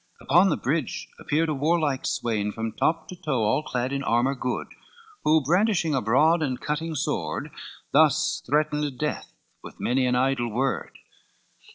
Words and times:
Upon 0.19 0.49
the 0.49 0.57
bridge 0.57 1.09
appeared 1.19 1.47
a 1.49 1.53
warlike 1.53 2.07
swain, 2.07 2.51
From 2.51 2.71
top 2.71 3.07
to 3.09 3.15
toe 3.15 3.43
all 3.43 3.61
clad 3.61 3.93
in 3.93 4.01
armor 4.03 4.33
good, 4.33 4.65
Who 5.25 5.43
brandishing 5.43 5.93
a 5.93 6.01
broad 6.01 6.41
and 6.41 6.59
cutting 6.59 6.95
sword, 6.95 7.51
Thus 7.93 8.41
threatened 8.43 8.97
death 8.97 9.31
with 9.61 9.79
many 9.79 10.07
an 10.07 10.15
idle 10.15 10.49
word. 10.49 10.97